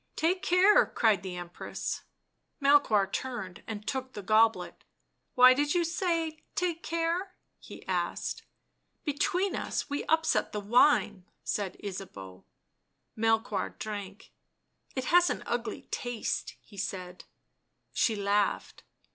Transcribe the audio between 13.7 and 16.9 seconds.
drank." It has an ugly taste," he